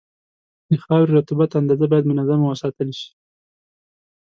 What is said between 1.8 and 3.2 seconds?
باید منظمه وساتل شي.